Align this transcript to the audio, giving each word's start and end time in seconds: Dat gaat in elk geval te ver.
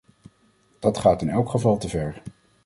Dat 0.79 0.97
gaat 0.97 1.21
in 1.21 1.29
elk 1.29 1.49
geval 1.49 1.77
te 1.77 1.89
ver. 1.89 2.21